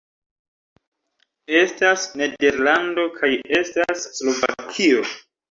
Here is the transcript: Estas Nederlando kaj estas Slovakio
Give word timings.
Estas 1.59 2.07
Nederlando 2.23 3.05
kaj 3.19 3.31
estas 3.61 4.09
Slovakio 4.19 5.07